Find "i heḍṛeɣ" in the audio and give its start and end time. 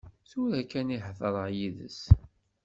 0.95-1.47